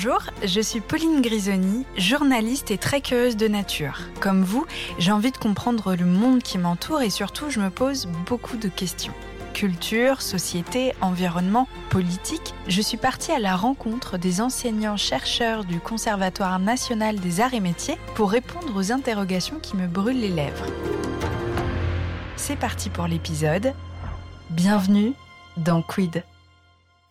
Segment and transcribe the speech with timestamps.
[0.00, 3.98] Bonjour, je suis Pauline Grisoni, journaliste et très curieuse de nature.
[4.20, 4.64] Comme vous,
[5.00, 8.68] j'ai envie de comprendre le monde qui m'entoure et surtout je me pose beaucoup de
[8.68, 9.12] questions.
[9.54, 17.18] Culture, société, environnement, politique, je suis partie à la rencontre des enseignants-chercheurs du Conservatoire national
[17.18, 20.66] des arts et métiers pour répondre aux interrogations qui me brûlent les lèvres.
[22.36, 23.74] C'est parti pour l'épisode.
[24.50, 25.14] Bienvenue
[25.56, 26.22] dans Quid.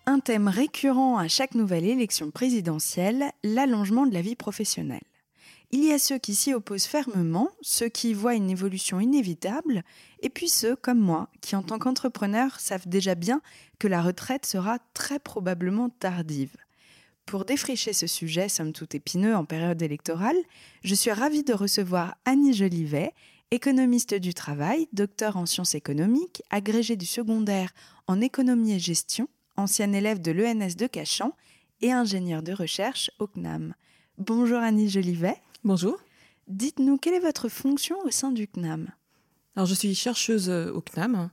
[0.10, 5.04] Un thème récurrent à chaque nouvelle élection présidentielle, l'allongement de la vie professionnelle.
[5.72, 9.84] Il y a ceux qui s'y opposent fermement, ceux qui voient une évolution inévitable,
[10.22, 13.42] et puis ceux, comme moi, qui en tant qu'entrepreneurs savent déjà bien
[13.80, 16.56] que la retraite sera très probablement tardive.
[17.26, 20.38] Pour défricher ce sujet, somme toute épineux en période électorale,
[20.86, 23.12] je suis ravie de recevoir Annie Jolivet,
[23.52, 27.74] économiste du travail, docteur en sciences économiques, agrégée du secondaire
[28.08, 29.28] en économie et gestion,
[29.58, 31.36] ancienne élève de l'ENS de Cachan
[31.82, 33.74] et ingénieure de recherche au CNAM.
[34.18, 35.36] Bonjour Annie Jolivet.
[35.64, 36.00] Bonjour.
[36.48, 38.90] Dites-nous, quelle est votre fonction au sein du CNAM?
[39.56, 41.30] Alors, je suis chercheuse euh, au CNAM,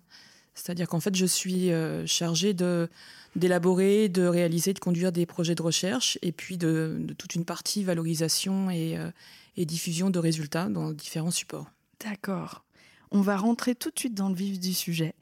[0.55, 2.89] c'est-à-dire qu'en fait, je suis euh, chargée de,
[3.37, 7.85] d'élaborer, de réaliser, de conduire des projets de recherche et puis de, toute une partie
[7.85, 9.11] valorisation et, euh,
[9.57, 11.71] et diffusion de résultats dans différents supports.
[12.05, 12.65] D'accord.
[13.11, 15.15] On va rentrer tout de suite dans le vif du sujet.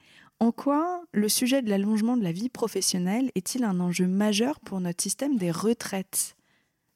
[0.43, 4.81] En quoi le sujet de l'allongement de la vie professionnelle est-il un enjeu majeur pour
[4.81, 6.35] notre système des retraites?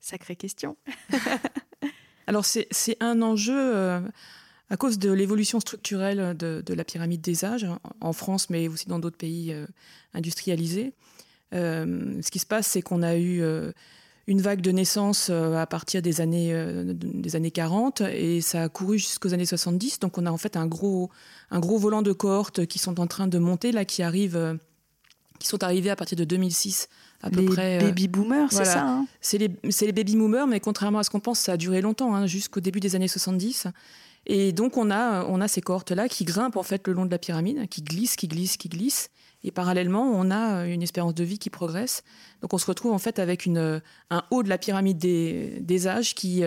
[0.01, 0.77] Sacrée question.
[2.27, 4.01] Alors c'est un enjeu euh,
[4.69, 7.69] à cause de l'évolution structurelle de, la pyramide des âges,
[8.01, 9.65] en France mais aussi dans d'autres pays euh,
[10.13, 10.93] industrialisés.
[11.55, 13.45] Euh, ce qui se passe, c'est qu'on a eu
[14.27, 16.53] une vague de naissance à partir des années,
[16.85, 20.01] des années 40 et ça a couru jusqu'aux années 70.
[20.01, 21.11] Donc on a en fait un gros,
[21.51, 24.59] un gros volant de cohortes qui sont en train de monter, là, qui arrivent,
[25.39, 26.89] qui sont arrivés à partir de 2006
[27.23, 27.79] à peu les près.
[27.79, 29.07] baby boomers, c'est ça hein?
[29.21, 32.15] C'est les, les, baby boomers, mais contrairement à ce qu'on pense, ça a duré longtemps,
[32.15, 33.69] hein, jusqu'au début des années 70.
[34.27, 37.11] Et donc on a, on a ces cohortes-là qui grimpent en fait le long de
[37.11, 39.11] la pyramide, qui glissent, qui glissent, qui glissent.
[39.47, 42.05] Et parallèlement, on a une espérance de vie qui progresse.
[42.43, 43.81] Donc on se retrouve en fait avec une,
[44.11, 46.43] un haut de la pyramide des, des âges qui,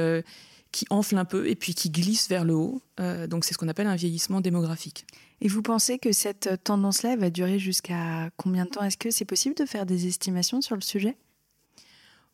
[0.72, 2.82] qui enfle un peu et puis qui glisse vers le haut.
[3.00, 5.06] Euh, donc c'est ce qu'on appelle un vieillissement démographique.
[5.42, 8.84] Et vous pensez que cette tendance-là va durer jusqu'à combien de temps?
[8.84, 11.18] Est-ce que c'est possible de faire des estimations sur le sujet?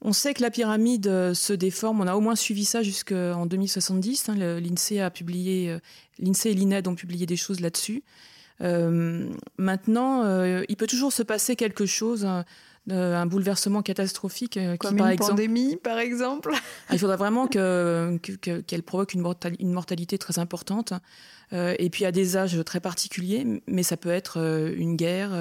[0.01, 2.01] On sait que la pyramide euh, se déforme.
[2.01, 4.29] On a au moins suivi ça jusqu'en 2070.
[4.29, 4.35] Hein.
[4.35, 5.79] L'INSEE a publié, euh,
[6.19, 8.03] l'INSEE et l'INED ont publié des choses là-dessus.
[8.59, 12.25] Maintenant, il peut toujours se passer quelque chose.
[12.25, 12.45] Hein,
[12.91, 14.57] un bouleversement catastrophique.
[14.57, 19.25] Euh, Comme une pandémie, par exemple ah, Il faudrait vraiment qu'elle que, provoque une,
[19.59, 20.93] une, mortalité très importante.
[21.53, 25.31] Euh, et puis à des âges très particuliers, mais ça peut être euh, une guerre.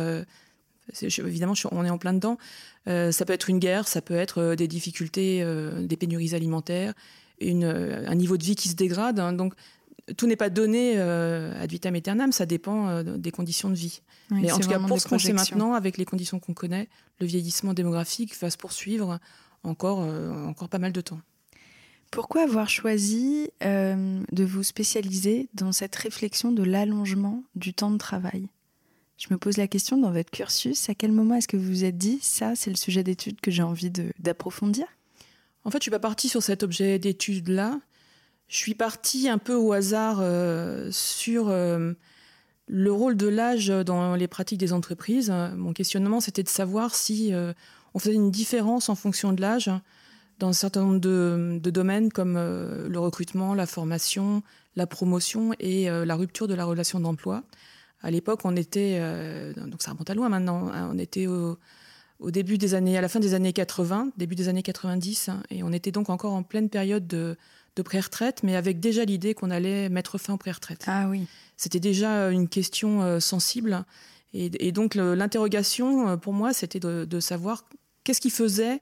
[1.02, 2.38] évidemment, on est en plein dedans.
[2.86, 5.44] ça peut être une guerre, ça peut être des difficultés,
[5.80, 6.94] des pénuries alimentaires,
[7.40, 9.18] une, un niveau de vie qui se dégrade.
[9.18, 9.32] Hein.
[9.32, 9.54] donc,
[10.16, 14.02] tout n'est pas donné ad vitam aeternam, ça dépend des conditions de vie.
[14.30, 16.88] Mais en tout cas, pour ce qu'on sait maintenant, avec les conditions qu'on connaît,
[17.20, 19.18] le vieillissement démographique va se poursuivre
[19.64, 21.20] encore, euh, encore pas mal de temps.
[22.10, 27.98] Pourquoi avoir choisi euh, de vous spécialiser dans cette réflexion de l'allongement du temps de
[27.98, 28.46] travail?
[29.16, 31.84] Je me pose la question dans votre cursus, à quel moment est-ce que vous vous
[31.84, 34.86] êtes dit, ça c'est le sujet d'étude que j'ai envie d'approfondir?
[35.64, 37.80] En fait, je suis pas partie sur cet objet d'étude-là.
[38.48, 41.50] Je suis partie un peu au hasard euh, sur
[42.66, 47.34] le rôle de l'âge dans les pratiques des entreprises, mon questionnement, c'était de savoir si
[47.34, 47.52] euh,
[47.92, 49.70] on faisait une différence en fonction de l'âge
[50.38, 54.42] dans un certain nombre de, domaines comme euh, le recrutement, la formation,
[54.76, 57.44] la promotion et euh, la rupture de la relation d'emploi.
[58.02, 59.00] À l'époque, on était,
[59.56, 61.56] donc ça remonte à loin maintenant, hein, on était au,
[62.20, 65.72] début des années, à la fin des années 80, début des années 90, et on
[65.72, 67.38] était donc encore en pleine période de,
[67.76, 70.84] de pré-retraite, mais avec déjà l'idée qu'on allait mettre fin aux pré-retraite.
[70.86, 71.26] Ah oui
[71.56, 73.84] c'était déjà une question euh, sensible.
[74.36, 77.68] Et, donc l'interrogation euh, pour moi, c'était de, savoir
[78.02, 78.80] qu'est-ce qui faisait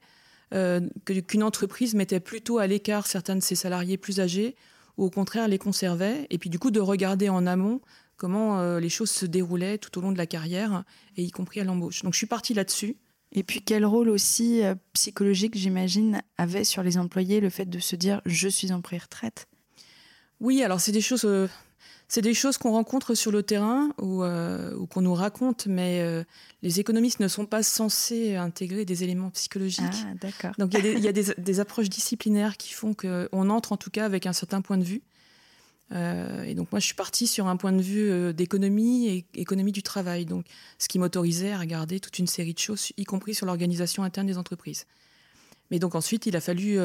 [0.55, 0.81] euh,
[1.27, 4.55] qu'une entreprise mettait plutôt à l'écart certains de ses salariés plus âgés
[4.97, 6.25] ou au contraire les conservait.
[6.31, 7.81] Et puis du coup de regarder en amont
[8.17, 10.83] comment les choses se déroulaient tout au long de la carrière,
[11.17, 12.03] et y compris à l'embauche.
[12.03, 12.95] Donc je suis partie là-dessus.
[13.33, 14.61] Et puis quel rôle aussi
[14.93, 19.47] psychologique, j'imagine, avait sur les employés le fait de se dire je suis en pré-retraite?
[20.39, 21.25] Oui, alors c'est des choses
[22.13, 26.23] c'est des choses qu'on rencontre sur le terrain ou, euh, qu'on nous raconte, mais euh,
[26.61, 29.85] les économistes ne sont pas censés intégrer des éléments psychologiques.
[30.05, 30.51] Ah, d'accord.
[30.59, 34.27] Donc il y a, des, approches disciplinaires qui font qu'on entre en tout cas avec
[34.27, 35.01] un certain point de vue.
[35.91, 39.71] Euh, et donc moi je suis partie sur un point de vue d'économie et économie
[39.71, 40.45] du travail, donc
[40.79, 44.27] ce qui m'autorisait à regarder toute une série de choses, y compris sur l'organisation interne
[44.27, 44.85] des entreprises.
[45.71, 46.79] Mais donc ensuite, il a fallu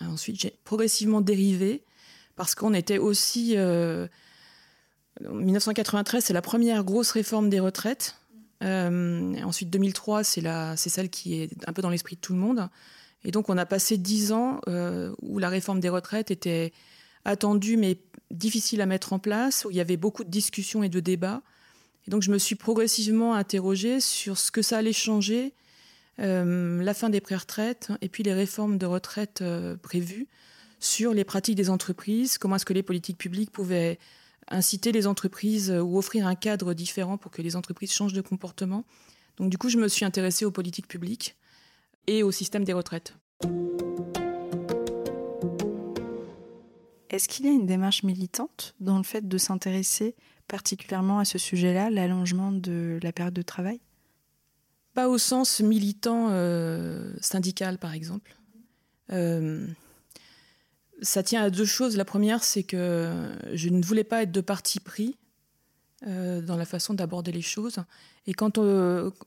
[0.00, 1.84] ensuite j'ai progressivement dérivé
[2.34, 3.56] parce qu'on était aussi
[5.20, 8.16] 1993, c'est la première grosse réforme des retraites.
[8.62, 12.68] ensuite, 2003, c'est celle qui est un peu dans l'esprit de tout le monde.
[13.24, 14.60] Et donc, on a passé dix ans
[15.20, 16.72] où la réforme des retraites était
[17.24, 17.98] attendue, mais
[18.30, 21.42] difficile à mettre en place, où il y avait beaucoup de discussions et de débats.
[22.06, 25.54] Et donc, je me suis progressivement interrogée sur ce que ça allait changer,
[26.18, 30.28] euh, la fin des pré-retraites et puis les réformes de retraite euh, prévues
[30.78, 33.98] sur les pratiques des entreprises, comment est-ce que les politiques publiques pouvaient
[34.48, 38.20] inciter les entreprises euh, ou offrir un cadre différent pour que les entreprises changent de
[38.20, 38.84] comportement.
[39.38, 41.36] Donc du coup, je me suis intéressée aux politiques publiques
[42.06, 43.14] et au système des retraites.
[47.12, 50.16] Est-ce qu'il y a une démarche militante dans le fait de s'intéresser
[50.48, 53.80] particulièrement à ce sujet-là, l'allongement de la période de travail?
[54.94, 58.34] Pas au sens militant euh, syndical, par exemple.
[59.12, 59.66] Euh,
[61.02, 61.98] ça tient à deux choses.
[61.98, 65.16] La première, c'est que je ne voulais pas être de parti pris
[66.06, 67.76] euh, dans la façon d'aborder les choses.
[68.26, 68.58] Et quand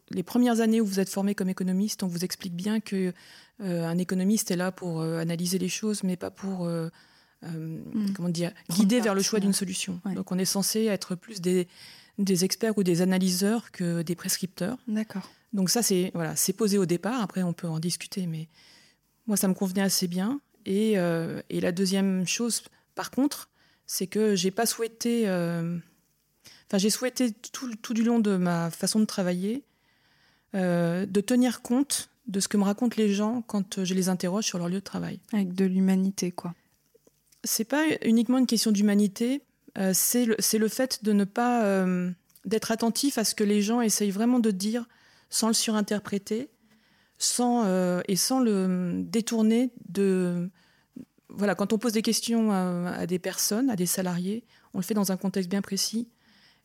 [0.10, 3.14] les premières années où vous êtes formé comme économiste, on vous explique bien que
[3.60, 6.70] un économiste est là pour analyser les choses, mais pas pour
[7.44, 8.14] euh, mm.
[8.14, 10.00] comment dire, guider vers le choix d'une solution.
[10.16, 11.68] Donc on est censé être plus des,
[12.18, 14.78] des, experts ou des analyseurs que des prescripteurs.
[14.88, 15.30] D'accord.
[15.54, 17.22] Donc ça, c'est voilà, c'est posé au départ.
[17.22, 18.48] Après, on peut en discuter, mais
[19.28, 20.40] moi, ça me convenait assez bien.
[20.66, 22.64] Et, euh, et la deuxième chose,
[22.96, 23.50] par contre,
[23.86, 25.78] c'est que j'ai pas souhaité, euh,
[26.68, 29.64] enfin, j'ai souhaité tout, tout, du long de ma façon de travailler,
[30.54, 34.58] de tenir compte de ce que me racontent les gens quand je les interroge sur
[34.58, 35.20] leur lieu de travail.
[35.34, 36.56] Avec de l'humanité, quoi
[37.46, 39.42] c'est pas uniquement une question d'humanité,
[39.78, 42.12] euh, c'est le, fait de ne pas euh,
[42.46, 44.88] d'être attentif à ce que les gens essayent vraiment de dire
[45.30, 46.50] sans le surinterpréter,
[47.18, 50.50] sans euh, et sans le détourner de
[51.30, 54.44] voilà quand on pose des questions à, des personnes, à des salariés,
[54.74, 56.08] on le fait dans un contexte bien précis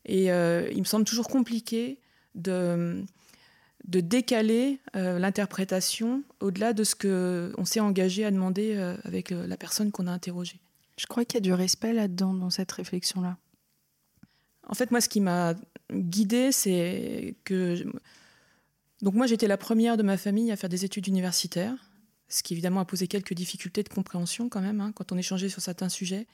[0.05, 1.99] et il me semble toujours compliqué
[2.35, 3.03] de
[3.87, 9.91] de décaler l'interprétation au-delà de ce que on s'est engagé à demander avec la personne
[9.91, 10.61] qu'on a interrogée.
[11.01, 13.39] Je crois qu'il y a du respect là-dedans, dans cette réflexion-là.
[14.67, 15.55] En fait, moi, ce qui m'a
[15.91, 17.83] guidée, c'est que.
[19.01, 21.73] Donc, moi, j'étais la première de ma famille à faire des études universitaires,
[22.29, 25.49] ce qui évidemment a posé quelques difficultés de compréhension quand même, hein, quand on échangeait
[25.49, 26.27] sur certains sujets.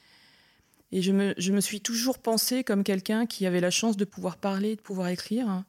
[0.92, 4.04] Et je me, je me suis toujours pensée comme quelqu'un qui avait la chance de
[4.04, 5.64] pouvoir parler, de pouvoir écrire.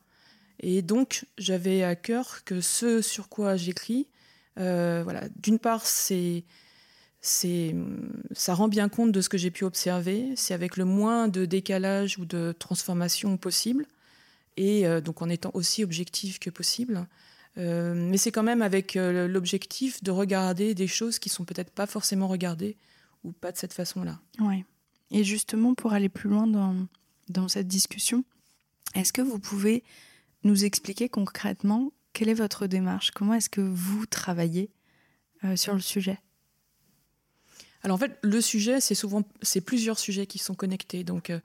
[0.59, 4.09] Et donc, j'avais à cœur que ce sur quoi j'écris,
[4.59, 6.43] euh, voilà, d'une part, c'est
[7.29, 7.75] c'est,
[8.33, 10.33] ça rend bien compte de ce que j'ai pu observer.
[10.37, 13.87] C'est avec le moins de décalage ou de transformation possible,
[14.57, 17.07] et euh, donc en étant aussi objectif que possible.
[17.59, 21.71] Euh, mais c'est quand même avec euh, l'objectif de regarder des choses qui sont peut-être
[21.71, 22.77] pas forcément regardées
[23.25, 24.21] ou pas de cette façon-là.
[24.41, 24.65] Oui.
[25.11, 26.77] Et justement, pour aller plus loin dans,
[27.29, 28.25] dans cette discussion,
[28.95, 29.83] est-ce que vous pouvez
[30.45, 33.11] nous expliquer concrètement quelle est votre démarche?
[33.11, 34.71] Comment est-ce que vous travaillez
[35.57, 36.19] sur le sujet?
[37.83, 41.05] Alors en fait, le sujet, c'est souvent c'est plusieurs sujets qui sont connectés.
[41.05, 41.39] Donc euh,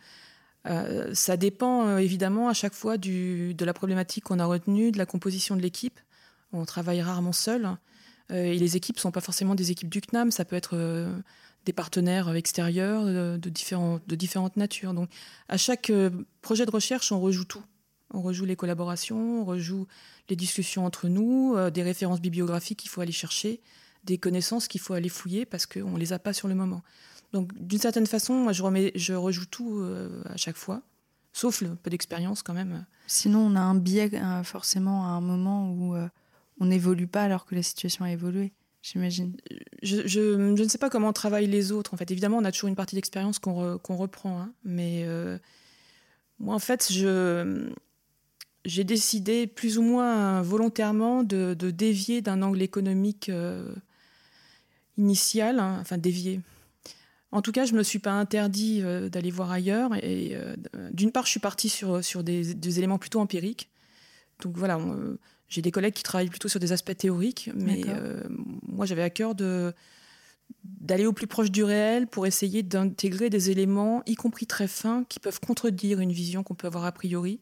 [0.68, 4.98] euh, ça dépend euh, évidemment à chaque fois de la problématique qu'on a retenue, de
[4.98, 6.00] la composition de l'équipe.
[6.52, 7.68] On travaille rarement seul.
[8.30, 10.78] et les équipes ne sont pas forcément des équipes du CNAM, ça peut être
[11.66, 14.94] des partenaires extérieurs de, différents, de différentes natures.
[14.94, 15.10] Donc
[15.50, 15.92] à chaque
[16.42, 17.64] projet de recherche, on rejoue tout.
[18.14, 19.88] On rejoue les collaborations, on rejoue
[20.30, 23.60] les discussions entre nous, des références bibliographiques qu'il faut aller chercher,
[24.04, 26.82] des connaissances qu'il faut aller fouiller parce qu'on ne les a pas sur le moment.
[27.34, 30.84] Donc d'une certaine façon, moi je, remets, je rejoue tout euh, à chaque fois,
[31.34, 32.86] sauf le peu d'expérience quand même.
[33.08, 36.08] Sinon on a un biais euh, forcément à un moment où euh,
[36.60, 38.54] on n'évolue pas alors que la situation a évolué.
[38.84, 39.36] J'imagine.
[39.82, 41.94] Je, je, ne sais pas comment travaillent les autres.
[41.94, 44.42] En fait, évidemment, on a toujours une partie d'expérience qu'on reprend.
[44.42, 44.52] Hein.
[44.66, 45.08] mais
[46.38, 47.72] moi, en fait, je,
[48.66, 53.32] j'ai décidé plus ou moins volontairement de, de dévier d'un angle économique
[54.98, 56.42] initial, hein, enfin dévié.
[57.34, 59.96] En tout cas, je ne me suis pas interdit euh, d'aller voir ailleurs.
[59.96, 60.56] Et euh,
[60.92, 63.72] d'une part, je suis partie sur, sur des, éléments plutôt empiriques.
[64.44, 65.18] Donc voilà, euh,
[65.50, 67.82] j'ai des collègues qui travaillent plutôt sur des aspects théoriques, mais
[68.68, 69.74] moi j'avais à cœur de
[70.64, 75.04] d'aller au plus proche du réel pour essayer d'intégrer des éléments, y compris très fins,
[75.08, 77.40] qui peuvent contredire une vision qu'on peut avoir a priori.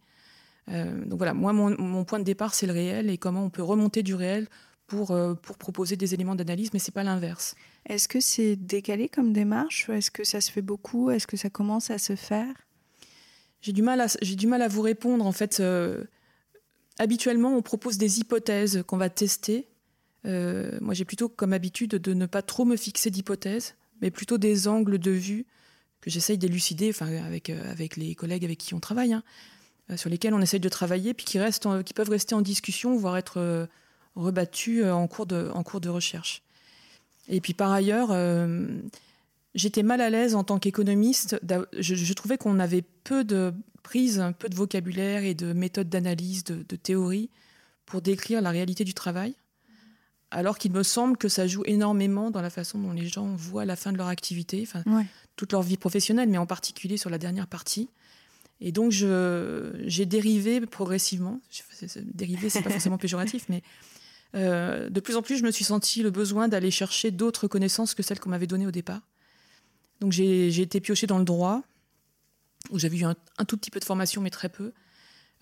[0.68, 3.64] donc voilà, moi mon, mon point de départ c'est le réel et comment on peut
[3.64, 4.48] remonter du réel
[4.92, 7.56] pour, euh, pour proposer des éléments d'analyse, mais c'est pas l'inverse.
[7.86, 11.12] Est-ce que c'est décalé comme démarche Est-ce que ça se fait beaucoup?
[11.12, 12.54] Est-ce que ça commence à se faire?
[13.62, 15.26] J'ai du, mal à, j'ai du mal à vous répondre.
[15.26, 16.04] En fait, euh,
[17.00, 19.68] habituellement, on propose des hypothèses qu'on va tester
[20.24, 24.68] moi, j'ai plutôt comme habitude de ne pas trop me fixer d'hypothèses, mais plutôt des
[24.68, 25.48] angles de vue
[26.00, 29.24] que j'essaye d'élucider enfin, avec, avec les collègues avec qui on travaille, hein,
[29.96, 33.18] sur lesquels on essaye de travailler, puis qui, restent qui peuvent rester en discussion, voire
[33.18, 33.68] être
[34.16, 36.44] rebattus en cours de, en cours de recherche.
[37.28, 38.12] Et puis par ailleurs,
[39.56, 41.40] j'étais mal à l'aise en tant qu'économiste.
[41.78, 43.54] Je, trouvais qu'on avait peu de
[43.84, 47.30] prise, peu de vocabulaire et de méthodes d'analyse, de, théorie
[47.86, 49.36] pour décrire la réalité du travail.
[50.34, 53.66] Alors qu'il me semble que ça joue énormément dans la façon dont les gens voient
[53.66, 54.84] la fin de leur activité, enfin,
[55.36, 57.90] toute leur vie professionnelle, mais en particulier sur la dernière partie.
[58.62, 61.42] Et donc, j'ai dérivé progressivement.
[62.14, 63.62] Dérivé, c'est pas forcément péjoratif, mais
[64.36, 67.94] euh, de plus en plus, je me suis senti le besoin d'aller chercher d'autres connaissances
[67.94, 69.02] que celles qu'on m'avait données au départ.
[70.00, 71.62] Donc j'ai été piochée dans le droit,
[72.72, 74.72] où j'avais eu un, tout petit peu de formation, mais très peu.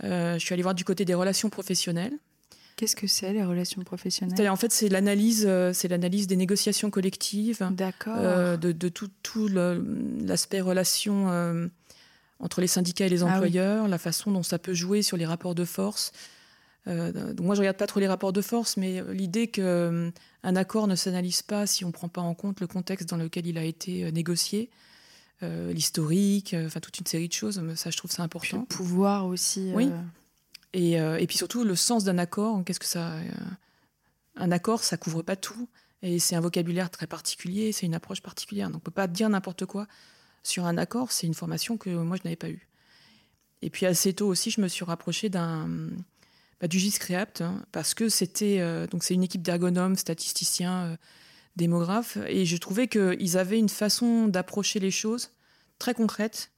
[0.04, 2.14] Euh, je suis allée voir du côté des relations professionnelles.
[2.76, 4.50] Qu'est-ce que c'est les relations professionnelles?
[4.50, 7.60] En fait, c'est l'analyse, euh, c'est l'analyse des négociations collectives,
[8.08, 11.70] euh, de, de, tout, tout l'aspect relation
[12.40, 15.26] entre les syndicats et les ah employeurs, la façon dont ça peut jouer sur les
[15.26, 16.14] rapports de force,
[16.90, 20.12] donc moi, je regarde pas trop les rapports de force, mais euh, l'idée qu'un euh,
[20.44, 23.48] accord ne s'analyse pas si on ne prend pas en compte le contexte dans lequel
[23.48, 24.70] il a été négocié,
[25.42, 28.60] l'historique, enfin toute une série de choses, ça, je trouve ça important.
[28.60, 29.72] le pouvoir aussi.
[29.74, 29.90] Oui.
[30.74, 33.14] Et, et, puis surtout, le sens d'un accord, qu'est-ce que ça.
[34.36, 35.70] un accord, ça couvre pas tout.
[36.02, 38.68] Et c'est un vocabulaire très particulier, c'est une approche particulière.
[38.68, 39.88] Donc on ne peut pas dire n'importe quoi
[40.44, 42.68] sur un accord, c'est une formation que moi, je n'avais pas eue.
[43.62, 45.70] Et puis assez tôt aussi, je me suis rapprochée d'un
[46.62, 50.96] bah, du GISCREAPT, hein, parce que c'était euh, donc c'est une équipe d'ergonomes, statisticiens, euh,
[51.56, 55.32] démographes, et je trouvais qu'ils avaient une façon d'approcher les choses
[55.78, 56.52] très concrète,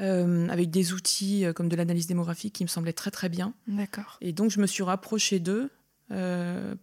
[0.00, 3.54] euh, avec des outils comme de l'analyse démographique qui me semblaient très très bien.
[3.68, 4.18] D'accord.
[4.20, 5.70] Et donc je me suis rapprochée d'eux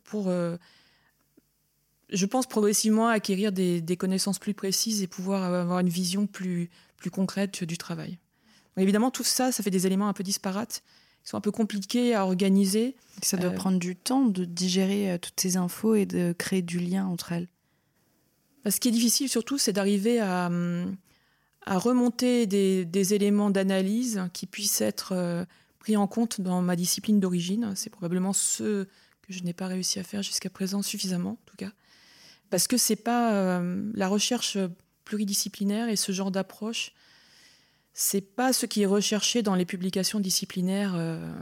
[0.04, 0.32] pour,
[2.10, 6.70] je pense progressivement acquérir des, des, connaissances plus précises et pouvoir avoir une vision plus
[7.02, 8.18] plus concrète du travail.
[8.78, 10.84] évidemment, tout ça, ça fait des éléments un peu disparates
[11.24, 12.96] qui sont un peu compliqués à organiser.
[13.22, 16.62] Ça doit euh, prendre du temps de digérer euh, toutes ces infos et de créer
[16.62, 17.48] du lien entre elles.
[18.70, 20.96] Ce qui est difficile surtout, c'est d'arriver à, hum,
[21.66, 25.46] à, remonter des, des éléments d'analyse qui puissent être euh,
[25.80, 27.74] pris en compte dans ma discipline d'origine.
[27.76, 31.58] C'est probablement ce que je n'ai pas réussi à faire jusqu'à présent suffisamment, en tout
[31.58, 31.72] cas.
[32.50, 33.62] Parce que c'est pas
[33.94, 34.58] la recherche
[35.06, 36.92] pluridisciplinaire et ce genre d'approche
[37.94, 41.34] c'est pas ce qui est recherché dans les publications disciplinaires euh,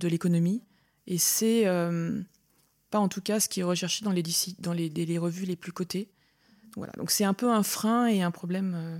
[0.00, 0.62] de l'économie,
[1.06, 2.20] et c'est euh,
[2.90, 4.22] pas en tout cas ce qui est recherché dans les,
[4.58, 6.10] dans les, revues les plus cotées.
[6.76, 8.98] Voilà, donc c'est un peu un frein et un problème euh,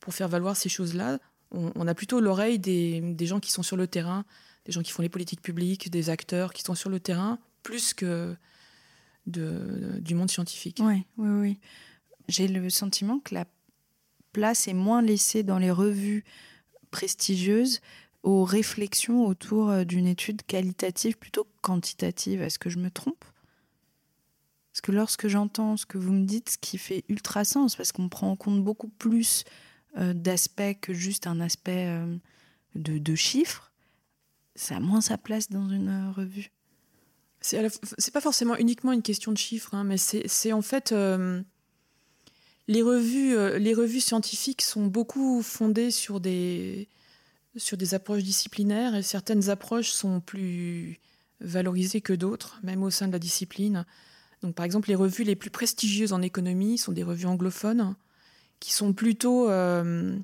[0.00, 1.18] pour faire valoir ces choses-là.
[1.50, 4.26] On, a plutôt l'oreille des, gens qui sont sur le terrain,
[4.66, 7.94] des gens qui font les politiques publiques, des acteurs qui sont sur le terrain, plus
[7.94, 8.36] que
[9.26, 10.78] du monde scientifique.
[10.82, 11.58] Oui, oui, oui.
[12.28, 13.46] J'ai le sentiment que la
[14.38, 16.24] place est moins laissée dans les revues
[16.92, 17.80] prestigieuses
[18.22, 22.40] aux réflexions autour euh, d'une étude qualitative plutôt que quantitative.
[22.40, 23.24] Est-ce que je me trompe?
[24.70, 27.90] Parce que lorsque j'entends ce que vous me dites, ce qui fait ultra sens, parce
[27.90, 29.42] qu'on prend en compte beaucoup plus
[29.96, 32.16] euh, d'aspects que juste un aspect euh,
[32.76, 33.72] de, chiffres,
[34.54, 36.52] ça a moins sa place dans une revue.
[37.40, 40.92] C'est pas forcément uniquement une question de chiffres, hein, mais c'est en fait
[42.68, 46.86] les revues, euh, les revues scientifiques sont beaucoup fondées sur des,
[47.56, 51.00] sur des approches disciplinaires et certaines approches sont plus
[51.40, 53.86] valorisées que d'autres, même au sein de la discipline.
[54.42, 57.96] Donc, par exemple, les revues les plus prestigieuses en économie sont des revues anglophones
[58.60, 60.16] qui sont plutôt, euh,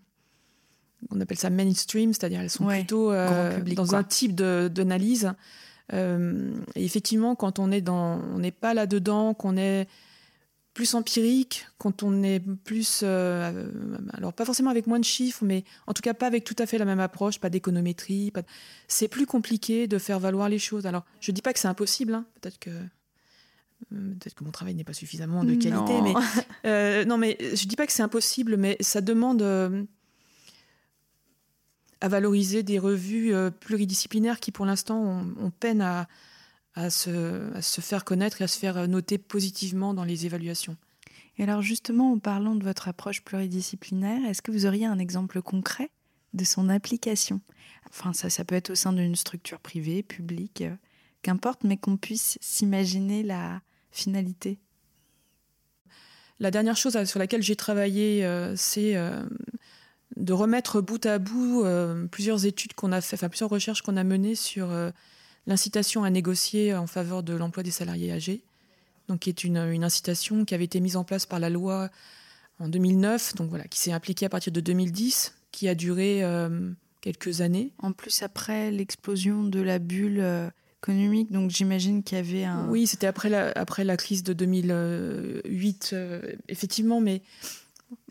[1.10, 5.32] on appelle ça mainstream, c'est-à-dire elles sont plutôt euh, dans un type d'analyse.
[5.92, 9.88] et effectivement, quand on est dans, on n'est pas là dedans, qu'on est
[10.74, 13.68] plus empirique, quand on est plus, euh,
[14.12, 16.66] alors pas forcément avec moins de chiffres, mais en tout cas pas avec tout à
[16.66, 18.42] fait la même approche, pas d'économétrie, pas...
[18.88, 20.84] c'est plus compliqué de faire valoir les choses.
[20.84, 22.26] Alors je dis pas que c'est impossible, hein.
[22.40, 26.14] peut-être que euh, peut-être que mon travail n'est pas suffisamment de qualité, mais
[26.66, 29.42] euh, non, mais je dis pas que c'est impossible, mais ça demande
[32.00, 36.08] à valoriser des revues pluridisciplinaires qui pour l'instant ont peine à
[36.74, 37.50] à se,
[37.80, 40.76] faire connaître et à se faire noter positivement dans les évaluations.
[41.38, 45.42] Et alors justement, en parlant de votre approche pluridisciplinaire, est-ce que vous auriez un exemple
[45.42, 45.90] concret
[46.32, 47.40] de son application?
[47.90, 50.74] Enfin, ça, ça peut être au sein d'une structure privée, publique, euh,
[51.22, 54.58] qu'importe, mais qu'on puisse s'imaginer la finalité.
[56.40, 59.24] La dernière chose sur laquelle j'ai travaillé, euh, c'est euh,
[60.16, 61.64] de remettre bout à bout
[62.10, 64.72] plusieurs études qu'on a fait, enfin plusieurs recherches qu'on a menées sur
[65.46, 68.42] l'incitation à négocier en faveur de l'emploi des salariés âgés,
[69.08, 71.90] donc qui est une, incitation qui avait été mise en place par la loi
[72.58, 76.70] en 2009, donc voilà, qui s'est appliquée à partir de 2010, qui a duré euh,
[77.00, 77.72] quelques années.
[77.78, 80.48] En plus, après l'explosion de la bulle euh,
[80.82, 82.68] économique, donc j'imagine qu'il y avait un...
[82.68, 87.22] Oui, c'était après la, après la crise de 2008, euh, effectivement, mais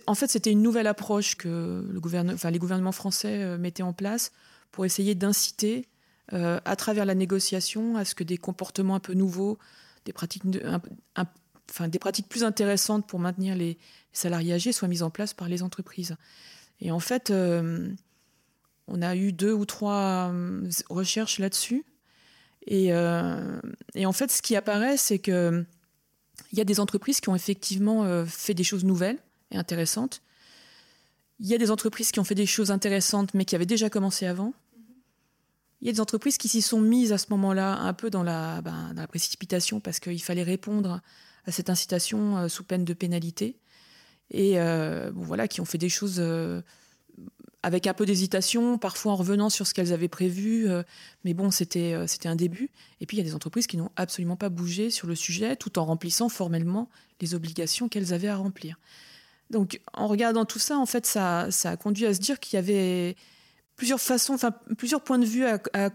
[0.06, 3.94] en fait, c'était une nouvelle approche que le gouvernement, enfin, les gouvernements français mettaient en
[3.94, 4.32] place
[4.72, 5.88] pour essayer d'inciter,
[6.32, 9.60] à travers la négociation, à ce que des comportements un peu nouveaux,
[10.06, 10.44] des pratiques,
[11.70, 13.78] enfin, des pratiques plus intéressantes pour maintenir les,
[14.14, 16.16] salariés âgés soient mises en place par les entreprises.
[16.80, 17.90] Et en fait, euh,
[18.88, 21.84] on a eu deux ou trois euh, recherches là-dessus.
[22.66, 23.60] Et, euh,
[23.96, 25.66] et, en fait, ce qui apparaît, c'est qu'il
[26.54, 29.18] y a des entreprises qui ont effectivement fait des choses nouvelles
[29.52, 30.22] et intéressantes.
[31.40, 33.90] Il y a des entreprises qui ont fait des choses intéressantes, mais qui avaient déjà
[33.90, 34.54] commencé avant.
[35.84, 38.24] Il y a des entreprises qui s'y sont mises à ce moment-là un peu dans
[38.24, 41.02] la, ben, précipitation parce qu'il fallait répondre
[41.46, 43.58] à cette incitation euh, sous peine de pénalité.
[44.32, 46.62] Et euh, voilà, qui ont fait des choses euh,
[47.64, 50.70] avec un peu d'hésitation, parfois en revenant sur ce qu'elles avaient prévu.
[51.26, 52.70] mais bon, c'était c'était un début.
[53.02, 55.58] Et puis il y a des entreprises qui n'ont absolument pas bougé sur le sujet
[55.58, 58.80] tout en remplissant formellement les obligations qu'elles avaient à remplir.
[59.50, 62.56] Donc en regardant tout ça, en fait, ça, ça a conduit à se dire qu'il
[62.56, 63.18] y avait
[63.76, 65.90] plusieurs façons, enfin plusieurs points de vue à,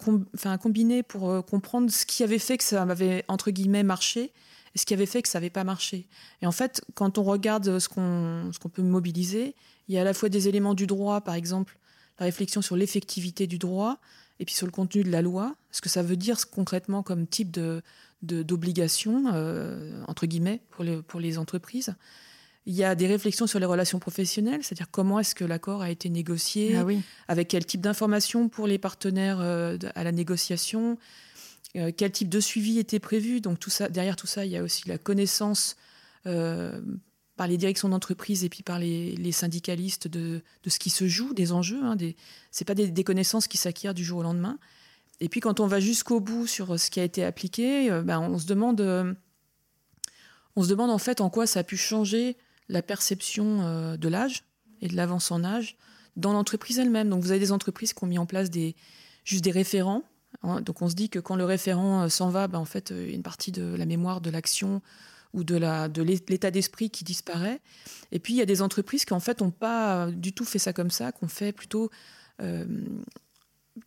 [0.58, 4.32] combiner pour euh, comprendre ce qui avait fait que ça avait entre guillemets marché
[4.74, 6.06] et ce qui avait fait que ça n'avait pas marché.
[6.42, 9.54] Et en fait, quand on regarde ce qu'on ce qu'on peut mobiliser,
[9.88, 11.78] il y a à la fois des éléments du droit, par exemple
[12.18, 13.98] la réflexion sur l'effectivité du droit
[14.40, 17.26] et puis sur le contenu de la loi, ce que ça veut dire concrètement comme
[17.26, 17.82] type de
[18.22, 21.94] d'obligation euh, entre guillemets pour les pour les entreprises.
[22.68, 25.90] Il y a des réflexions sur les relations professionnelles, c'est-à-dire comment est-ce que l'accord a
[25.90, 26.84] été négocié, ah
[27.26, 30.98] avec quel type d'informations pour les partenaires euh, à la négociation,
[31.76, 33.40] euh, quel type de suivi était prévu.
[33.40, 35.76] Donc tout ça, derrière tout ça, il y a aussi la connaissance
[36.26, 36.78] euh,
[37.38, 41.52] par les directions d'entreprise et puis par les, syndicalistes de, ce qui se joue, des
[41.52, 41.82] enjeux.
[41.82, 42.16] Hein, des,
[42.50, 44.58] c'est pas des, connaissances qui s'acquièrent du jour au lendemain.
[45.20, 48.38] Et puis quand on va jusqu'au bout sur ce qui a été appliqué, ben, on
[48.38, 49.16] se demande,
[50.54, 52.36] on se demande en fait en quoi ça a pu changer
[52.68, 54.44] la perception euh, de l'âge
[54.80, 55.76] et de l'avance en âge
[56.16, 57.08] dans l'entreprise elle-même.
[57.08, 58.76] Donc vous avez des entreprises qui ont mis en place des,
[59.24, 60.02] juste des référents.
[60.42, 60.60] Hein.
[60.60, 63.08] donc on se dit que quand le référent euh, s'en va, ben, en fait, euh,
[63.10, 64.82] une partie de la mémoire de l'action
[65.34, 65.56] ou de
[66.30, 67.60] l'état d'esprit qui disparaît.
[68.12, 70.58] Et puis il y a des entreprises qui en fait n'ont pas du tout fait
[70.58, 71.90] ça comme ça, qu'on fait plutôt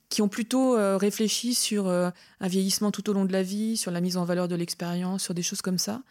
[0.10, 2.14] qui ont plutôt réfléchi sur un
[2.48, 5.34] vieillissement tout au long de la vie, sur la mise en valeur de l'expérience, sur
[5.34, 6.04] des choses comme ça.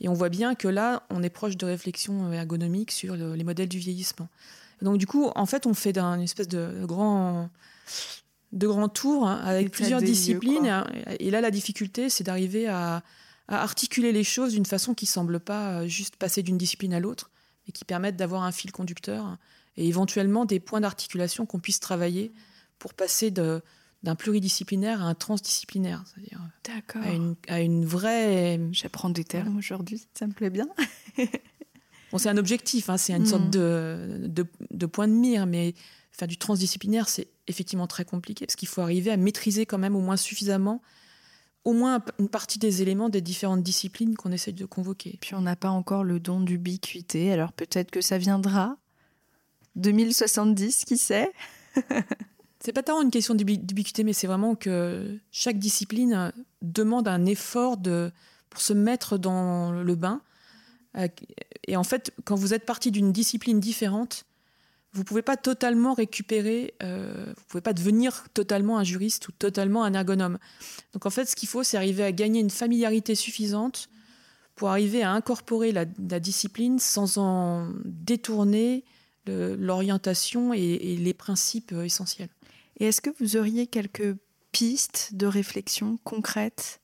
[0.00, 3.68] Et on voit bien que là, on est proche de réflexions ergonomiques sur les modèles
[3.68, 4.28] du vieillissement.
[4.82, 7.50] donc du coup, en fait, on fait une espèce de grand,
[8.52, 10.84] de grand tour hein, avec plusieurs disciplines.
[11.18, 13.02] Et là, la difficulté, c'est d'arriver à,
[13.48, 17.30] articuler les choses d'une façon qui semble pas euh, juste passer d'une discipline à l'autre,
[17.66, 19.38] et qui permette d'avoir un fil conducteur
[19.78, 22.30] et éventuellement des points d'articulation qu'on puisse travailler
[22.78, 23.62] pour passer de,
[24.02, 26.40] d'un pluridisciplinaire à un transdisciplinaire, c'est-à-dire
[26.94, 28.60] à une, à une, vraie.
[28.72, 30.68] J'apprends des termes aujourd'hui, ça me plaît bien.
[32.12, 33.50] bon, c'est un objectif, hein, c'est une sorte mm.
[33.50, 35.74] de, de, point de mire, mais
[36.12, 39.96] faire du transdisciplinaire, c'est effectivement très compliqué parce qu'il faut arriver à maîtriser quand même
[39.96, 40.80] au moins suffisamment
[41.68, 45.18] au moins une partie des éléments des différentes disciplines qu'on essaie de convoquer.
[45.20, 48.78] Puis on n'a pas encore le don d'ubiquité, alors peut-être que ça viendra.
[49.76, 51.30] 2070, qui sait?
[52.60, 57.76] C'est pas tant une question d'ubiquité, mais c'est vraiment que chaque discipline demande un effort
[58.50, 60.22] pour se mettre dans le bain.
[61.68, 64.24] Et en fait, quand vous êtes parti d'une discipline différente,
[64.92, 69.84] vous pouvez pas totalement récupérer, euh, vous pouvez pas devenir totalement un juriste ou totalement
[69.84, 70.38] un ergonome.
[70.94, 73.90] Donc en fait, ce qu'il faut, c'est arriver à gagner une familiarité suffisante
[74.54, 78.84] pour arriver à incorporer la, discipline sans en détourner
[79.26, 82.30] l'orientation et, les principes euh, essentiels.
[82.78, 84.16] Et est-ce que vous auriez quelques
[84.52, 86.80] pistes de réflexion concrètes?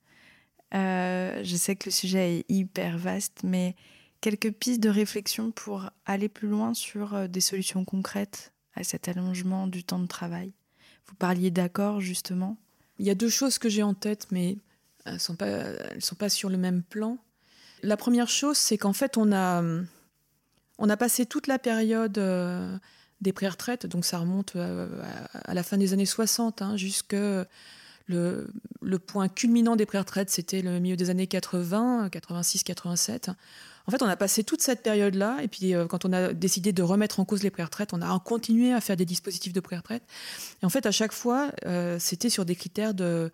[0.74, 3.76] Euh, Je sais que le sujet est hyper vaste, mais
[4.20, 9.08] quelques pistes de réflexion pour aller plus loin sur euh, des solutions concrètes à cet
[9.08, 10.52] allongement du temps de travail?
[11.06, 12.56] Vous parliez d'accord justement
[12.98, 14.58] Il y a deux choses que j'ai en tête, mais
[15.04, 17.18] elles ne sont, pas, sur le même plan.
[17.82, 19.62] La première chose, c'est qu'en fait, on a,
[20.96, 22.78] passé toute la période euh,
[23.24, 24.86] des pré-retraites, donc ça remonte euh,
[25.32, 27.16] à, la fin des années 60, hein, jusque
[28.06, 28.46] le,
[29.06, 33.30] point culminant des pré-retraites, c'était le milieu des années 80, 86, 87.
[33.86, 36.72] En fait, on a passé toute cette période-là, et puis euh, quand on a décidé
[36.72, 40.04] de remettre en cause les pré-retraites, on a continué à faire des dispositifs de pré-retraite.
[40.62, 43.32] Et en fait, à chaque fois, euh, c'était sur des critères de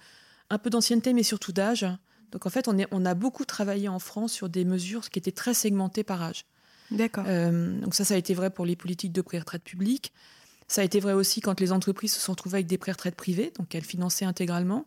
[0.48, 1.86] un peu d'ancienneté, mais surtout d'âge.
[2.32, 5.54] Donc en fait, on, a beaucoup travaillé en France sur des mesures qui étaient très
[5.54, 6.44] segmentées par âge.
[6.90, 7.24] D'accord.
[7.24, 10.12] donc ça, ça a été vrai pour les politiques de pré-retraite publique.
[10.66, 13.52] Ça a été vrai aussi quand les entreprises se sont trouvées avec des pré-retraites privées,
[13.58, 14.86] donc elles finançaient intégralement.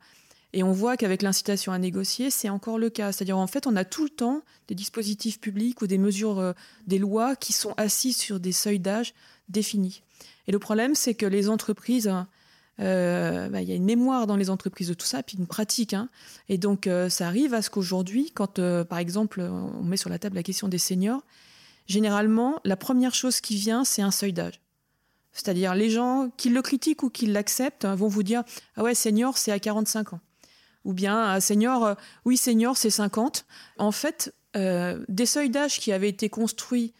[0.53, 3.11] Et on voit qu'avec l'incitation à négocier, c'est encore le cas.
[3.11, 6.53] C'est-à-dire, en fait, on a tout le temps des dispositifs publics ou des mesures, euh,
[6.85, 9.15] des lois qui sont assises sur des seuils d'âge
[9.49, 10.03] définis.
[10.47, 12.09] Et le problème, c'est que les entreprises,
[12.79, 15.47] euh, bah, il y a une mémoire dans les entreprises de tout ça, puis une
[15.47, 15.95] pratique.
[15.95, 16.07] Hein.
[16.49, 20.19] Et donc, euh, ça arrive à ce qu'aujourd'hui, quand, par exemple, on met sur la
[20.19, 21.23] table la question des seniors,
[21.93, 24.59] généralement, la première chose qui vient, c'est un seuil d'âge.
[25.31, 28.43] C'est-à-dire les gens qui le critiquent ou qui l'acceptent vont vous dire
[28.75, 30.19] Ah ouais, senior, c'est à 45 ans.
[30.85, 31.93] Ou bien ah, senior, euh,
[32.25, 33.45] oui, senior, c'est 50.
[33.77, 36.93] En fait, euh, des seuils d'âge qui avaient été construits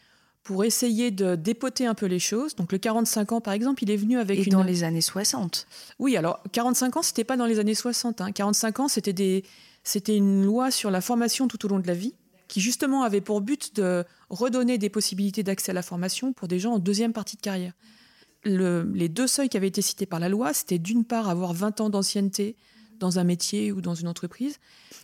[0.44, 2.56] pour essayer de dépoter un peu les choses.
[2.56, 5.68] Donc le 45 ans, par exemple, il est venu avec Et dans les années 60
[6.00, 8.22] Oui, alors 45 ans, c'était pas dans les années 60.
[8.22, 8.32] Hein.
[8.32, 9.44] 45 ans, c'était des...
[9.84, 12.14] c'était une loi sur la formation tout au long de la vie
[12.54, 16.60] qui justement avait pour but de redonner des possibilités d'accès à la formation pour des
[16.60, 17.74] gens en deuxième partie de carrière
[18.46, 21.82] les deux seuils qui avaient été cités par la loi, c'était d'une part avoir 20
[21.82, 22.56] ans d'ancienneté
[23.00, 24.60] dans un métier ou dans une entreprise,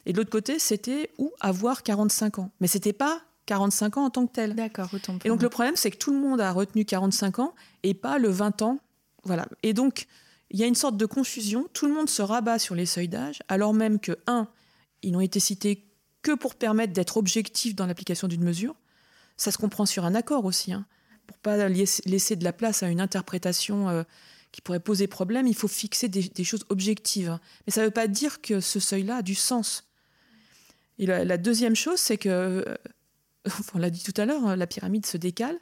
[0.05, 2.51] et de l'autre côté, c'était ou avoir 45 ans.
[2.59, 4.55] Mais c'était pas 45 ans en tant que tel.
[4.55, 7.55] D'accord, autant Et donc le problème, c'est que tout le monde a retenu 45 ans
[7.83, 8.79] et pas le 20 ans.
[9.23, 9.47] Voilà.
[9.63, 10.07] Et donc,
[10.51, 11.67] il y a une sorte de confusion.
[11.73, 14.47] Tout le monde se rabat sur les seuils d'âge, alors même que, un,
[15.01, 15.88] ils n'ont été cités
[16.21, 18.75] que pour permettre d'être objectifs dans l'application d'une mesure.
[19.37, 20.73] Ça se comprend sur un accord aussi.
[20.73, 20.85] Hein
[21.29, 24.03] pour pas laisser de la place à une interprétation euh,
[24.51, 27.37] qui pourrait poser problème, il faut fixer des, choses objectives.
[27.67, 29.87] Mais ça ne veut pas dire que ce seuil-là a du sens.
[30.97, 32.75] Et la, deuxième chose, c'est que, euh,
[33.75, 35.55] on l'a dit tout à l'heure, hein, la pyramide se décale.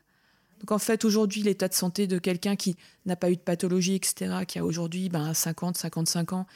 [0.61, 3.95] Donc en fait, aujourd'hui, l'état de santé de quelqu'un qui n'a pas eu de pathologie,
[3.95, 6.47] etc., qui a aujourd'hui ben, 50, 55 ans,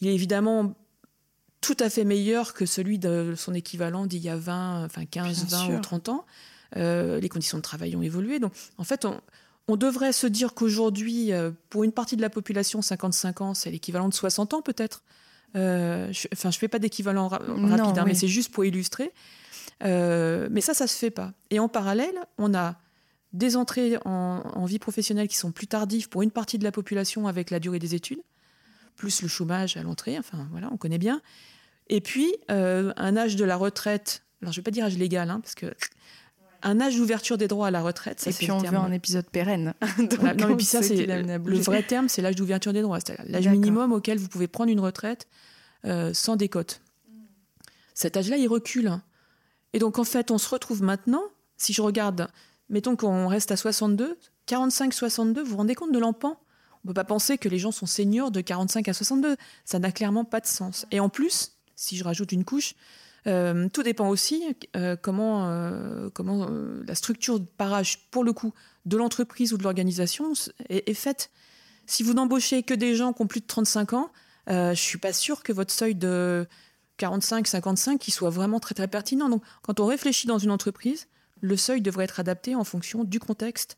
[0.00, 0.74] il est évidemment
[1.60, 5.46] tout à fait meilleur que celui de son équivalent d'il y a 20, enfin 15,
[5.46, 6.24] 20 ou 30 ans.
[6.76, 8.38] Euh, les conditions de travail ont évolué.
[8.38, 9.06] Donc, en fait,
[9.66, 13.70] on, devrait se dire qu'aujourd'hui, euh, pour une partie de la population, 55 ans, c'est
[13.70, 15.02] l'équivalent de 60 ans peut-être.
[15.56, 19.12] Euh, enfin, je ne fais pas d'équivalent rapide, hein, mais c'est juste pour illustrer.
[19.82, 21.32] mais ça, ça se fait pas.
[21.50, 22.76] Et en parallèle, on a
[23.32, 26.72] des entrées en, en, vie professionnelle qui sont plus tardives pour une partie de la
[26.72, 28.22] population avec la durée des études,
[28.98, 31.22] plus le chômage à l'entrée, enfin voilà, on connaît bien.
[31.88, 35.30] Et puis, un âge de la retraite, alors je ne vais pas dire âge légal,
[35.30, 35.72] hein, parce que
[36.62, 38.20] un âge d'ouverture des droits à la retraite.
[38.20, 39.74] Ça, et puis on veut un épisode pérenne.
[39.98, 43.48] non, mais puis ça, c'est le vrai terme, c'est l'âge d'ouverture des droits, c'est l'âge
[43.48, 45.28] minimum auquel vous pouvez prendre une retraite
[45.84, 46.80] euh, sans décote.
[47.94, 48.92] Cet âge-là, il recule.
[49.72, 51.22] Et donc, en fait, on se retrouve maintenant,
[51.56, 52.28] si je regarde,
[52.68, 56.40] mettons qu'on reste à 62, 45-62, vous vous rendez compte de l'empan?
[56.88, 59.36] On ne peut pas penser que les gens sont seniors de 45 à 62.
[59.66, 60.86] Ça n'a clairement pas de sens.
[60.90, 62.72] Et en plus, si je rajoute une couche,
[63.26, 64.42] euh, tout dépend aussi
[64.74, 66.08] euh, comment, euh,
[66.86, 68.54] la structure par âge, pour le coup,
[68.86, 70.32] de l'entreprise ou de l'organisation
[70.70, 71.30] est, faite.
[71.84, 74.10] Si vous n'embauchez que des gens qui ont plus de 35 ans,
[74.48, 76.46] je suis pas sûr que votre seuil de
[76.98, 79.28] 45-55 qui soit vraiment très très pertinent.
[79.28, 81.06] Donc, quand on réfléchit dans une entreprise,
[81.42, 83.76] le seuil devrait être adapté en fonction du contexte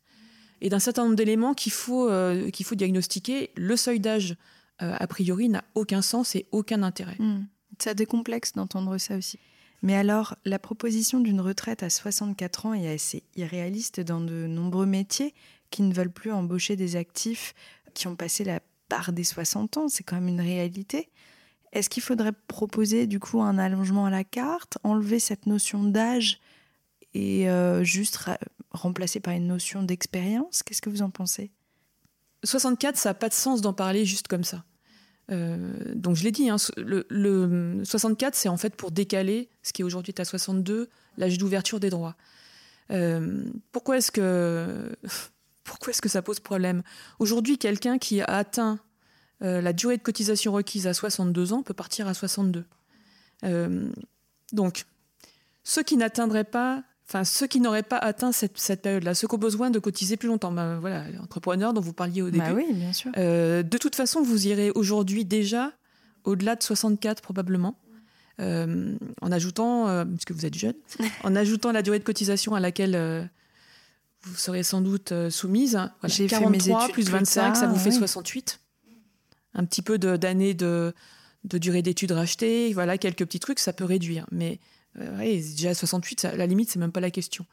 [0.61, 2.09] et d'un certain nombre d'éléments qu'il faut,
[2.53, 3.51] qu'il faut diagnostiquer.
[3.55, 4.37] Le seuil d'âge,
[4.79, 7.15] a priori, n'a aucun sens et aucun intérêt.
[7.19, 7.45] Hmm.
[7.79, 9.39] Ça décomplexe d'entendre ça aussi.
[9.81, 14.85] Mais alors, la proposition d'une retraite à 64 ans est assez irréaliste dans de nombreux
[14.85, 15.33] métiers
[15.71, 17.55] qui ne veulent plus embaucher des actifs
[17.93, 19.87] qui ont passé la barre des 60 ans.
[19.87, 21.09] C'est quand même une réalité.
[21.71, 26.39] Est-ce qu'il faudrait proposer du coup un allongement à la carte, enlever cette notion d'âge
[27.13, 28.19] et euh, juste
[28.71, 31.51] remplacer par une notion d'expérience Qu'est-ce que vous en pensez?
[32.43, 34.63] 64, ça n'a pas de sens d'en parler juste comme ça.
[35.31, 39.83] Euh, donc je l'ai dit, hein, le, 64, c'est en fait pour décaler ce qui
[39.83, 42.15] aujourd'hui est à 62, l'âge d'ouverture des droits.
[42.91, 44.91] Euh, pourquoi est-ce que
[45.63, 46.83] pourquoi est-ce que ça pose problème?
[47.19, 48.79] Aujourd'hui, quelqu'un qui a atteint
[49.43, 52.65] euh, la durée de cotisation requise à 62 ans peut partir à 62.
[54.51, 54.85] donc,
[55.63, 59.37] ceux qui n'atteindraient pas Enfin, ceux qui n'auraient pas atteint cette, période-là, ceux qui ont
[59.37, 62.61] besoin de cotiser plus longtemps, ben, voilà, entrepreneurs dont vous parliez au bah début.
[62.61, 63.11] oui, bien sûr.
[63.17, 65.73] Euh, de toute façon, vous irez aujourd'hui déjà
[66.23, 67.77] au-delà de 64 probablement,
[68.39, 70.75] euh, en ajoutant, euh, puisque vous êtes jeune,
[71.25, 73.29] en ajoutant la durée de cotisation à laquelle
[74.21, 75.77] vous serez sans doute soumise.
[76.05, 78.61] J'ai 43 plus 25, ça vous fait 68.
[79.53, 80.93] Un petit peu d'années de,
[81.43, 84.25] de, durée d'études rachetées, voilà, quelques petits trucs, ça peut réduire.
[84.31, 84.61] Mais
[84.99, 87.45] euh, déjà 68, à la limite, c'est même pas la question.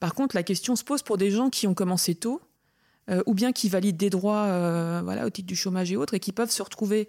[0.00, 2.40] Par contre, la question se pose pour des gens qui ont commencé tôt,
[3.10, 6.14] euh, ou bien qui valident des droits euh, voilà, au titre du chômage et autres,
[6.14, 7.08] et qui peuvent se retrouver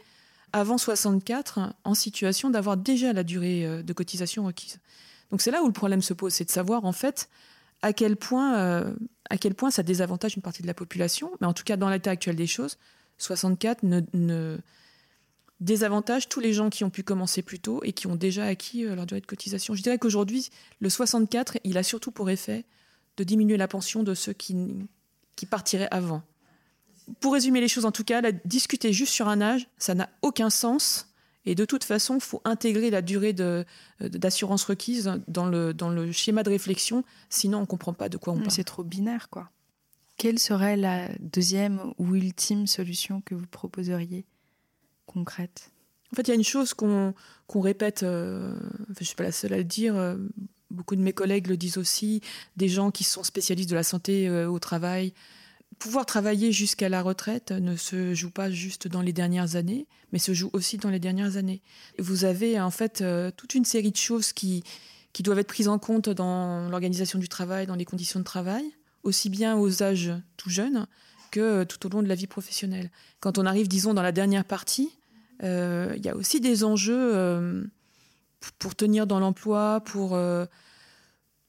[0.51, 4.77] avant 64 en situation d'avoir déjà la durée de cotisation requise.
[5.31, 7.27] Donc c'est là où le problème se pose, c'est de savoir en fait
[7.81, 8.93] à quel point,
[9.31, 11.31] à quel point ça désavantage une partie de la population.
[11.41, 12.77] Mais en tout cas, dans l'état actuel des choses,
[13.17, 14.57] 64 ne,
[15.63, 18.83] désavantage tous les gens qui ont pu commencer plus tôt et qui ont déjà acquis
[18.83, 19.73] leur durée de cotisation.
[19.73, 20.49] Je dirais qu'aujourd'hui,
[20.79, 22.65] le 64, il a surtout pour effet
[23.17, 24.55] de diminuer la pension de ceux qui,
[25.35, 26.23] qui partiraient avant
[27.19, 30.49] pour résumer les choses, en tout cas, discuter juste sur un âge, ça n'a aucun
[30.49, 31.09] sens.
[31.45, 33.33] Et de toute façon, il faut intégrer la durée
[33.99, 38.17] d'assurance requise dans le, dans le schéma de réflexion, sinon on ne comprend pas de
[38.17, 38.51] quoi on parle.
[38.51, 39.49] C'est trop binaire, quoi.
[40.15, 44.25] Quelle serait la deuxième ou ultime solution que vous proposeriez?
[45.05, 45.71] Concrète
[46.11, 47.13] En fait, il y a une chose qu'on
[47.53, 48.55] répète, euh,
[48.89, 50.17] je ne suis pas la seule à le dire, euh,
[50.71, 52.21] beaucoup de mes collègues le disent aussi,
[52.57, 55.13] des gens qui sont spécialistes de la santé euh, au travail,
[55.79, 60.19] pouvoir travailler jusqu'à la retraite ne se joue pas juste dans les dernières années, mais
[60.19, 61.61] se joue aussi dans les dernières années.
[61.99, 63.03] Vous avez en fait
[63.35, 64.63] toute une série de choses qui,
[65.13, 68.63] qui doivent être prises en compte dans l'organisation du travail, dans les conditions de travail,
[69.03, 70.87] aussi bien aux âges tout jeunes
[71.41, 72.91] euh, tout au long de la vie professionnelle.
[73.19, 74.89] Quand on arrive, disons, dans la dernière partie,
[75.43, 77.69] euh, il y a aussi des enjeux
[78.59, 80.17] pour tenir dans l'emploi, pour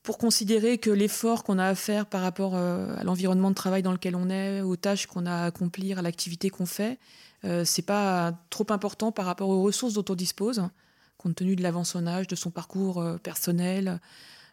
[0.04, 3.82] pour considérer que l'effort qu'on a à faire par rapport euh, à l'environnement de travail
[3.82, 6.98] dans lequel on est, aux tâches qu'on a à accomplir, à l'activité qu'on fait,
[7.44, 10.68] euh, c'est pas trop important par rapport aux ressources dont on dispose,
[11.16, 13.98] compte tenu de l'avance son âge, de son parcours euh, personnel,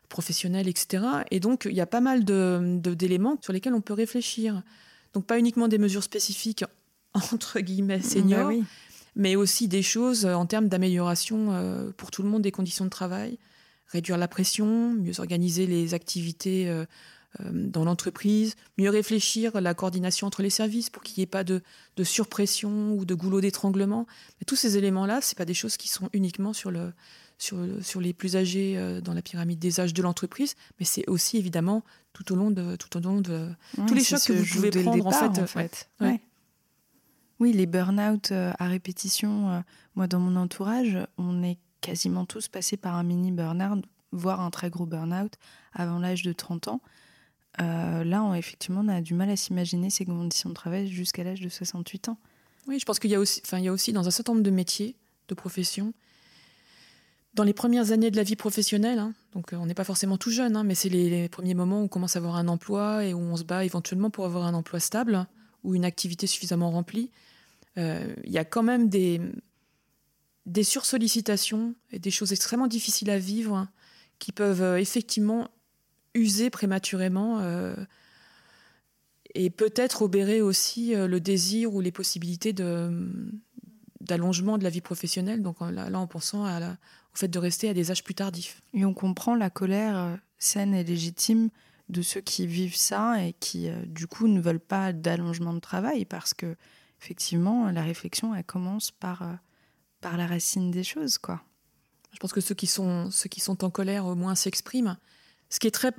[0.07, 1.03] professionnel, etc.
[1.31, 4.63] Et donc, il y a pas mal d'éléments sur lesquels on peut réfléchir.
[5.13, 6.63] Donc, pas uniquement des mesures spécifiques,
[7.13, 8.51] entre guillemets, bah seniors,
[9.15, 13.37] mais aussi des choses en termes d'amélioration pour tout le monde des conditions de travail,
[13.91, 16.85] réduire la pression, mieux organiser les activités euh,
[17.41, 21.43] euh, dans l'entreprise, mieux réfléchir la coordination entre les services pour qu'il n'y ait pas
[21.43, 21.61] de,
[22.03, 24.07] surpression ou de goulot d'étranglement.
[24.39, 26.93] Mais tous ces éléments-là, ce pas des choses qui sont uniquement sur, le,
[27.41, 31.07] sur, sur les plus âgés euh, dans la pyramide des âges de l'entreprise, mais c'est
[31.09, 33.49] aussi évidemment tout au long de, tout au long de
[33.87, 35.41] tous les chocs que vous pouvez prendre en fait.
[35.41, 35.89] En fait.
[37.39, 39.63] Oui, les burn-out à répétition,
[39.95, 44.51] moi dans mon entourage, on est quasiment tous passés par un mini burn-out, voire un
[44.51, 45.33] très gros burn-out
[45.73, 46.81] avant l'âge de 30 ans.
[47.59, 51.23] Euh, là, on, effectivement, on a du mal à s'imaginer ces conditions de travail jusqu'à
[51.23, 52.17] l'âge de 68 ans.
[52.67, 54.33] Oui, je pense qu'il y, a aussi, enfin, il y a aussi dans un certain
[54.33, 54.95] nombre de métiers,
[55.27, 55.93] de professions,
[57.33, 60.17] dans les premières années de la vie professionnelle, hein, donc euh, on n'est pas forcément
[60.17, 63.05] tout jeune, hein, mais c'est les, premiers moments où on commence à avoir un emploi
[63.05, 65.25] et où on se bat éventuellement pour avoir un emploi stable
[65.63, 67.09] ou une activité suffisamment remplie.
[67.77, 69.21] Euh, il y a quand même des,
[70.45, 73.67] des sursollicitations et des choses extrêmement difficiles à vivre
[74.19, 75.47] qui peuvent euh, effectivement
[76.13, 77.41] user prématurément
[79.33, 82.51] et peut-être obérer aussi le désir ou les possibilités
[84.01, 86.59] d'allongement de la vie professionnelle, donc là, en pensant à
[87.13, 88.61] au fait de rester à des âges plus tardifs.
[88.73, 91.49] Et on comprend la colère saine et légitime
[91.89, 96.05] de ceux qui vivent ça et qui, du coup, ne veulent pas d'allongement de travail
[96.05, 96.55] parce que,
[97.01, 99.23] effectivement, la réflexion, elle commence par
[100.01, 101.41] par la racine des choses, quoi.
[102.11, 104.97] Je pense que ceux qui sont, ceux qui sont en colère au moins s'expriment.
[105.49, 105.93] Ce qui est très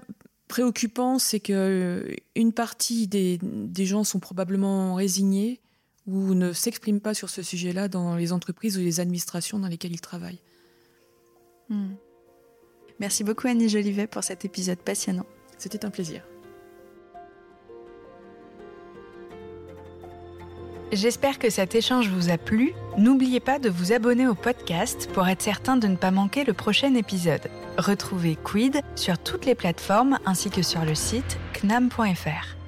[0.48, 5.62] préoccupant, c'est que euh, une partie des, des, gens sont probablement résignés
[6.07, 9.92] ou ne s'expriment pas sur ce sujet-là dans les entreprises ou les administrations dans lesquelles
[9.92, 10.40] ils travaillent.
[11.72, 11.94] Hmm.
[13.00, 15.24] Merci beaucoup Annie Jolivet pour cet épisode passionnant.
[15.56, 16.22] C'était un plaisir.
[20.92, 22.74] J'espère que cet échange vous a plu.
[22.98, 26.52] N'oubliez pas de vous abonner au podcast pour être certain de ne pas manquer le
[26.52, 27.48] prochain épisode.
[27.78, 32.62] Retrouvez Quid sur toutes les plateformes ainsi que sur le site knam.fr.